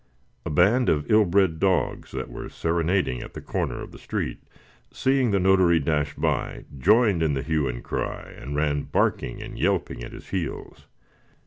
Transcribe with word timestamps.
A 0.47 0.49
band 0.49 0.89
of 0.89 1.05
ill 1.11 1.25
bred 1.25 1.59
dogs, 1.59 2.09
that 2.09 2.27
were 2.31 2.49
serenading 2.49 3.21
at 3.21 3.37
a 3.37 3.39
corner 3.39 3.83
of 3.83 3.91
the 3.91 3.99
street, 3.99 4.39
seeing 4.91 5.29
the 5.29 5.39
notary 5.39 5.79
dash 5.79 6.15
by, 6.15 6.65
joined 6.75 7.21
in 7.21 7.35
the 7.35 7.43
hue 7.43 7.67
and 7.67 7.83
cry, 7.83 8.33
and 8.35 8.55
ran 8.55 8.81
barking 8.81 9.43
and 9.43 9.59
yelping 9.59 10.03
at 10.03 10.11
his 10.11 10.29
heels. 10.29 10.87